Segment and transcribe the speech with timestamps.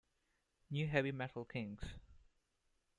[0.71, 1.83] New Heavy Metal Kings.